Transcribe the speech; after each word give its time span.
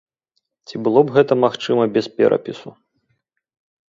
Ці 0.69 0.75
было 0.85 1.03
б 1.09 1.13
гэта 1.17 1.37
магчыма 1.43 1.83
без 1.97 2.05
перапісу? 2.21 2.69